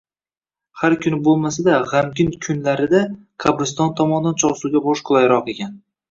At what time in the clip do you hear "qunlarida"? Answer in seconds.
2.45-3.01